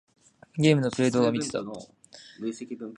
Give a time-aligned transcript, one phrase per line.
[0.57, 1.59] ゲームのプレイ動画みてた。